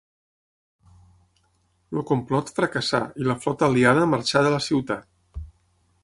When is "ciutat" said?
4.69-5.43